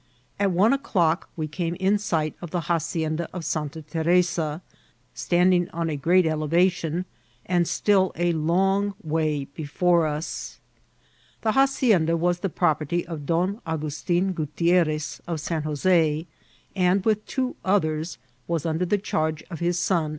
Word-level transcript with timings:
At 0.39 0.49
one 0.49 0.73
o'clock 0.73 1.29
we 1.35 1.47
came 1.47 1.75
in 1.75 1.99
sight 1.99 2.35
<^ 2.41 2.49
the 2.49 2.61
haci 2.61 3.07
enda 3.07 3.27
of 3.31 3.45
Santa 3.45 3.83
Teresa, 3.83 4.63
standing 5.13 5.69
on 5.69 5.91
a 5.91 5.95
great 5.95 6.25
elevation, 6.25 7.05
and 7.45 7.67
still 7.67 8.11
a 8.15 8.31
long 8.33 8.95
way 9.03 9.45
before 9.53 10.07
us. 10.07 10.59
The 11.43 11.51
hacienda 11.51 12.17
was 12.17 12.39
the 12.39 12.49
property 12.49 13.05
of 13.05 13.27
Don 13.27 13.61
Augustin 13.67 14.33
Gutierres 14.33 15.21
of 15.27 15.39
San 15.39 15.61
Jos6, 15.61 16.25
and, 16.75 17.05
with 17.05 17.23
two 17.27 17.55
others, 17.63 18.17
was 18.47 18.65
under 18.65 18.87
the 18.87 18.97
charge 18.97 19.43
of 19.51 19.59
his 19.59 19.77
son 19.77 20.09